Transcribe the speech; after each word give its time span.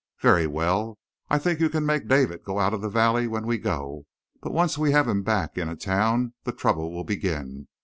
"Very 0.19 0.47
well. 0.47 0.97
I 1.29 1.37
think 1.37 1.59
you 1.59 1.69
can 1.69 1.85
make 1.85 2.07
David 2.07 2.43
go 2.43 2.57
out 2.57 2.73
of 2.73 2.81
the 2.81 2.89
valley 2.89 3.27
when 3.27 3.45
we 3.45 3.59
go. 3.59 4.07
But 4.41 4.51
once 4.51 4.75
we 4.75 4.91
have 4.93 5.07
him 5.07 5.21
back 5.21 5.59
in 5.59 5.69
a 5.69 5.75
town 5.75 6.33
the 6.43 6.51
trouble 6.53 6.91
will 6.91 7.03
begin. 7.03 7.67